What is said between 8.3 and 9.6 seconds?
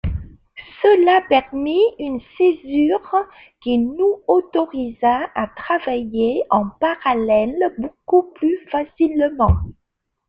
plus facilement.